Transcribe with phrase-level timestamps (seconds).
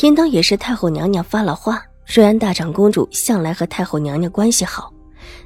[0.00, 1.82] 应当也是太后娘娘发了话。
[2.06, 4.92] 瑞安大长公主向来和太后娘娘关系好，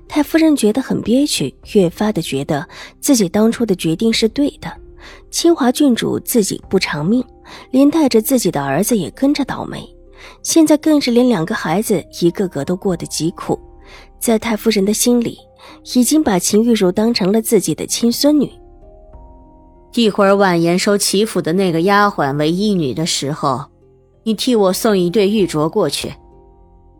[0.07, 2.69] 太夫人觉得很憋屈，越发的觉得
[3.01, 4.71] 自己当初的决定是对的。
[5.30, 7.24] 清华郡主自己不偿命，
[7.71, 9.83] 连带着自己的儿子也跟着倒霉，
[10.43, 13.59] 现在更是连两个孩子一个个都过得极苦。
[14.19, 15.38] 在太夫人的心里，
[15.95, 18.52] 已经把秦玉茹当成了自己的亲孙女。
[19.95, 23.70] 一会儿婉言收齐府的那个丫鬟为义女的时候。
[24.23, 26.12] 你替我送一对玉镯过去，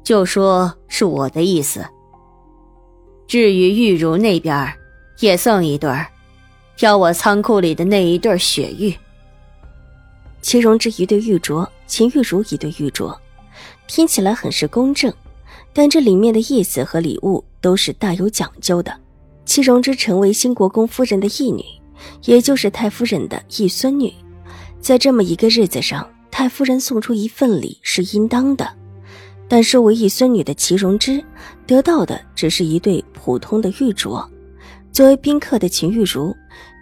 [0.03, 1.85] 就说是我的意思。
[3.27, 4.73] 至于玉茹那边，
[5.21, 5.91] 也送一对，
[6.77, 8.95] 挑我仓库里的那一对雪玉。
[10.41, 13.15] 齐荣之一对玉镯，秦玉茹一对玉镯，
[13.87, 15.13] 听起来很是公正，
[15.73, 18.99] 但这里面的意思和礼物都是大有讲究的。
[19.45, 21.63] 齐荣之成为新国公夫人的义女，
[22.25, 24.13] 也就是太夫人的义孙女，
[24.81, 26.09] 在这么一个日子上。
[26.31, 28.69] 太夫人送出一份礼是应当的，
[29.49, 31.23] 但身为一孙女的齐荣之
[31.67, 34.27] 得到的只是一对普通的玉镯，
[34.93, 36.35] 作为宾客的秦玉茹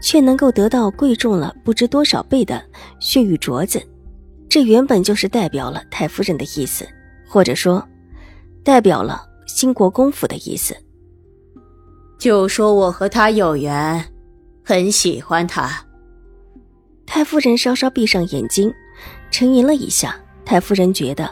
[0.02, 2.62] 却能够得到贵重了不知多少倍的
[3.00, 3.82] 血玉镯子，
[4.48, 6.86] 这原本就是代表了太夫人的意思，
[7.26, 7.86] 或者说，
[8.62, 10.76] 代表了兴国公府的意思。
[12.18, 14.04] 就说我和他有缘，
[14.62, 15.70] 很喜欢他。
[17.06, 18.72] 太夫人稍稍闭上眼睛。
[19.30, 21.30] 沉吟了一下，太夫人觉得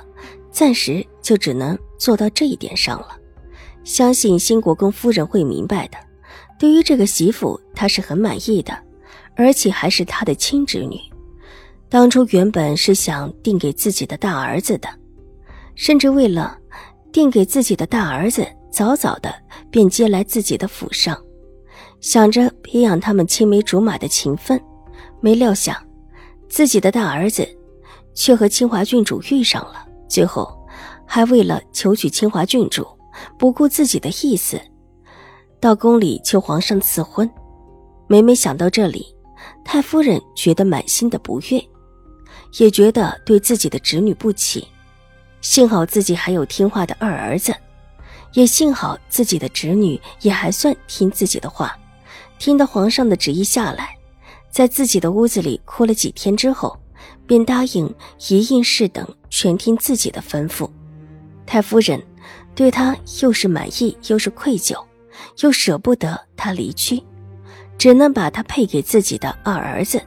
[0.50, 3.08] 暂时就只能做到这一点上了。
[3.84, 5.96] 相信新国公夫人会明白的。
[6.58, 8.76] 对于这个媳妇，她是很满意的，
[9.36, 10.98] 而且还是她的亲侄女。
[11.88, 14.88] 当初原本是想定给自己的大儿子的，
[15.74, 16.58] 甚至为了
[17.12, 19.32] 定给自己的大儿子，早早的
[19.70, 21.16] 便接来自己的府上，
[22.00, 24.60] 想着培养他们青梅竹马的情分。
[25.20, 25.76] 没料想，
[26.48, 27.46] 自己的大儿子。
[28.16, 30.52] 却和清华郡主遇上了，最后
[31.06, 32.84] 还为了求娶清华郡主，
[33.38, 34.60] 不顾自己的意思，
[35.60, 37.30] 到宫里求皇上赐婚。
[38.08, 39.06] 每每想到这里，
[39.64, 41.62] 太夫人觉得满心的不悦，
[42.58, 44.66] 也觉得对自己的侄女不起。
[45.42, 47.54] 幸好自己还有听话的二儿子，
[48.32, 51.76] 也幸好自己的侄女也还算听自己的话，
[52.38, 53.94] 听到皇上的旨意下来，
[54.50, 56.76] 在自己的屋子里哭了几天之后。
[57.26, 57.92] 便答应
[58.28, 60.70] 一应事等，全听自己的吩咐。
[61.44, 62.02] 太夫人
[62.54, 64.76] 对他又是满意又是愧疚，
[65.42, 67.02] 又舍不得他离去，
[67.78, 70.00] 只能把他配给自己的二儿子。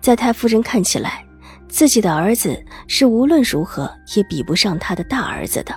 [0.00, 1.24] 在太夫人看起来，
[1.68, 5.74] 自己的儿子是无论如何也比不上他的大儿子的，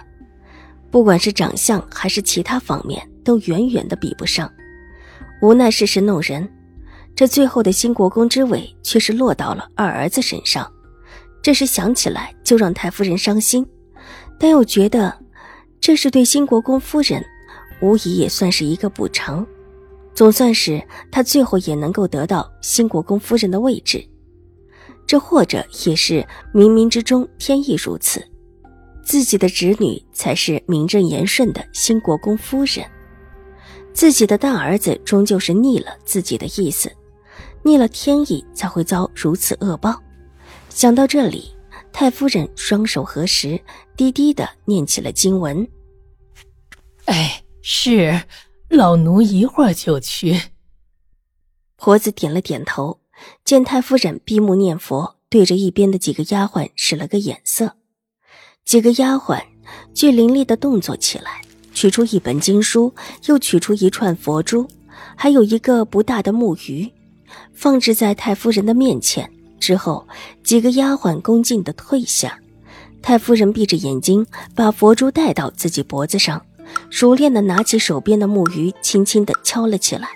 [0.90, 4.52] 不管是长相还是其他方面，都远远的比不上。
[5.42, 6.50] 无奈世事弄人。
[7.16, 10.70] 这最后的新国公之位却是落到了二儿子身上，
[11.42, 13.66] 这时想起来就让太夫人伤心，
[14.40, 15.16] 但又觉得
[15.80, 17.24] 这是对新国公夫人，
[17.82, 19.46] 无疑也算是一个补偿，
[20.16, 20.82] 总算是
[21.12, 24.04] 他最后也能够得到新国公夫人的位置，
[25.06, 28.26] 这或者也是冥冥之中天意如此，
[29.04, 32.84] 自己的侄女才是名正言顺的新国公夫人，
[33.94, 36.92] 自己的大儿子终究是逆了自己的意思。
[37.64, 40.02] 逆了天意，才会遭如此恶报。
[40.70, 41.52] 想到这里，
[41.92, 43.60] 太夫人双手合十，
[43.96, 45.68] 低低的念起了经文。
[47.06, 48.24] 哎，是，
[48.70, 50.40] 老奴一会儿就去。
[51.76, 53.00] 婆子点了点头，
[53.46, 57.78] 见太夫人闭目念佛，对着一边的几个丫鬟使了个眼色。
[58.66, 59.42] 几个丫鬟
[59.94, 61.42] 俱凌厉的动作起来，
[61.74, 62.94] 取出一本经书，
[63.26, 64.68] 又取出一串佛珠，
[65.16, 66.90] 还有一个不大的木鱼。
[67.54, 70.08] 放置在太夫人的面前之后，
[70.44, 72.38] 几个丫鬟恭敬地退下。
[73.02, 74.26] 太夫人闭着眼睛，
[74.56, 76.42] 把佛珠戴到自己脖子上，
[76.90, 80.08] 熟练地拿起手边的木鱼，轻轻地敲了起来，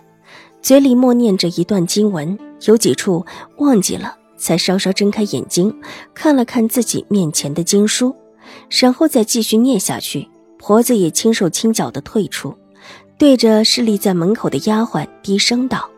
[0.61, 3.25] 嘴里默念着一段经文，有几处
[3.57, 5.73] 忘记了，才稍稍睁开眼睛，
[6.13, 8.15] 看了看自己面前的经书，
[8.69, 10.29] 然后再继续念下去。
[10.57, 12.55] 婆子也轻手轻脚地退出，
[13.19, 15.89] 对着侍立在门口的丫鬟低声道。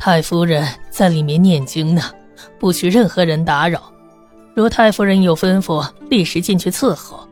[0.00, 2.00] 太夫人在里面念经呢，
[2.58, 3.92] 不许任何人打扰。
[4.54, 7.28] 如太夫人有吩咐，立时进去伺候。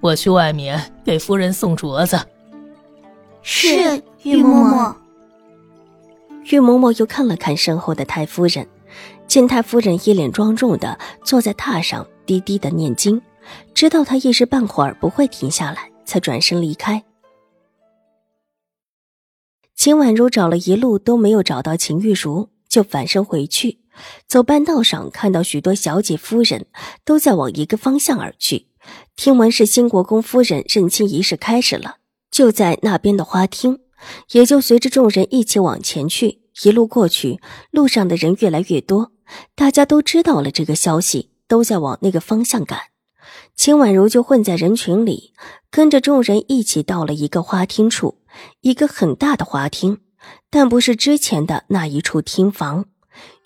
[0.00, 2.18] 我去外面给夫人送镯子。
[3.42, 4.94] 是，玉嬷嬷。
[6.44, 8.66] 玉嬷嬷又看了看身后的太夫人，
[9.26, 13.20] 见太夫人一脸庄重的坐在榻上，低低的念经，
[13.74, 17.02] 知道她一时半会儿不会停下来，才转身离开。
[19.78, 23.78] 秦婉如找了一路都没有找到秦玉茹，就返身回去。
[24.26, 26.66] 走半道上，看到许多小姐夫人
[27.04, 28.66] 都在往一个方向而去。
[29.14, 31.98] 听闻是新国公夫人认亲仪式开始了，
[32.28, 33.78] 就在那边的花厅，
[34.32, 36.40] 也就随着众人一起往前去。
[36.64, 37.38] 一路过去，
[37.70, 39.12] 路上的人越来越多，
[39.54, 42.80] 大家都知道了这个消息，都在往那个方向赶。
[43.58, 45.32] 秦婉如就混在人群里，
[45.68, 48.18] 跟着众人一起到了一个花厅处。
[48.60, 49.98] 一个很大的花厅，
[50.48, 52.84] 但不是之前的那一处厅房。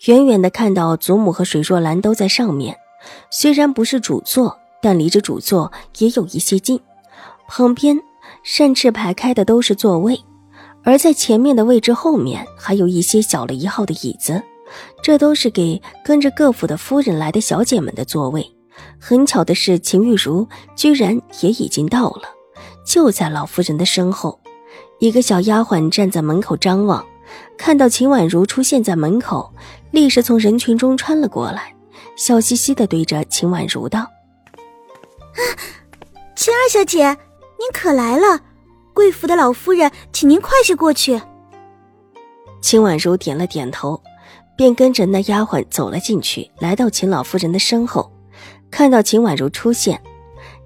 [0.05, 2.77] 远远的看到祖母和水若兰都在上面，
[3.31, 6.79] 虽然不是主座，但离着主座也有一些近。
[7.47, 7.99] 旁边
[8.43, 10.23] 扇翅排开的都是座位，
[10.83, 14.43] 而在前面的位置后面还有一些小了一号的椅子，
[15.01, 18.52] 这都是给跟着各府的夫人来的小姐们的座位。
[18.99, 22.23] 很巧的是，秦玉茹居然也已经到了，
[22.85, 24.39] 就在老夫人的身后。
[24.99, 27.05] 一个小丫鬟站在门口张望，
[27.57, 29.53] 看到秦婉如出现在门口，
[29.91, 31.75] 立时从人群中穿了过来，
[32.15, 33.99] 笑嘻嘻的对着秦婉如道
[35.35, 35.39] ：“啊，
[36.35, 38.39] 秦二小姐，您可来了！
[38.93, 41.19] 贵府的老夫人，请您快些过去。”
[42.61, 44.01] 秦婉如点了点头，
[44.55, 48.12] 便跟着那丫鬟走了进去，来到秦老夫人的身后，
[48.73, 50.01] 看到秦婉如出现，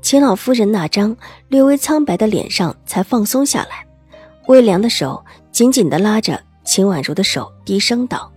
[0.01, 1.13] 秦老夫人那张
[1.49, 3.85] 略微苍白的脸上才放松下来。
[4.47, 5.21] 微凉的手
[5.51, 8.31] 紧紧的拉着秦婉如的手，低声道：“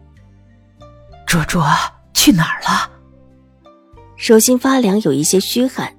[1.25, 1.65] 卓卓
[2.13, 2.91] 去哪儿了？”
[4.19, 5.95] 手心发凉，有一些虚汗，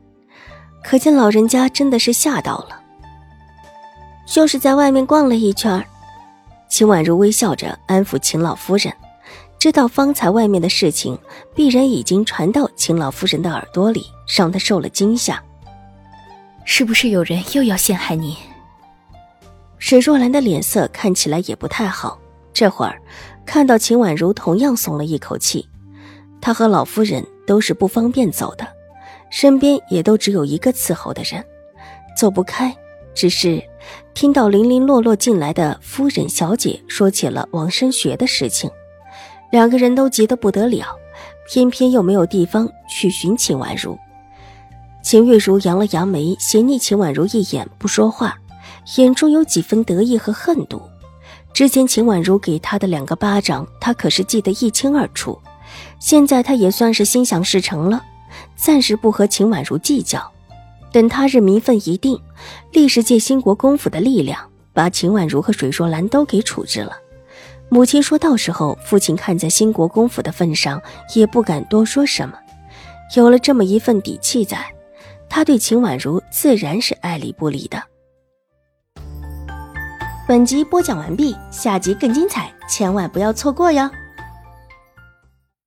[0.84, 2.78] 可见老人家真的是吓到了。
[4.28, 5.82] 就是在外面逛了一圈。
[6.68, 8.94] 秦婉如微笑着安抚秦老夫人，
[9.62, 11.16] 知道方才外面的事情
[11.54, 15.40] 必然已经传到秦老夫人的耳朵里，让她受了惊吓。
[16.66, 18.36] 是不是有人又要陷害你？
[19.78, 22.20] 水若兰的脸色看起来也不太好，
[22.52, 23.00] 这会儿
[23.46, 25.70] 看到秦婉如，同样松了一口气。
[26.42, 28.68] 她和老夫人都是不方便走的，
[29.30, 31.46] 身边也都只有一个伺候的人，
[32.18, 32.76] 走不开。
[33.14, 33.62] 只是
[34.16, 38.72] 听到零零落落进来的夫人小姐说起了王生学的事情，
[39.52, 40.88] 两个人都急得不得了，
[41.48, 43.98] 偏偏又没有地方去寻秦婉如。
[45.04, 48.38] 秦玉茹扬了扬眉，斜睨秦婉如一眼，不说话。
[48.98, 50.82] 眼中有几分得意和恨毒。
[51.54, 55.38] 之前秦婉如给他的两个巴掌，他可是记得一清二楚。
[56.00, 58.04] 现在他也算是心想事成了，
[58.56, 60.32] 暂时不和秦婉如计较。
[60.92, 62.20] 等他日名分一定，
[62.72, 64.40] 立时借兴国公府的力量，
[64.74, 66.94] 把秦婉如和水若兰都给处置了。
[67.74, 70.82] 母亲说到时候，父亲看在兴国公府的份上，
[71.16, 72.38] 也不敢多说什么。
[73.16, 74.60] 有了这么一份底气在，
[75.30, 77.82] 他对秦婉如自然是爱理不理的。
[80.28, 83.90] 本集播讲完毕，下集更精彩，千万不要错过哟。